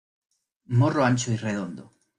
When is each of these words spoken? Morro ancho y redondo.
Morro 0.69 1.05
ancho 1.05 1.31
y 1.31 1.37
redondo. 1.37 1.93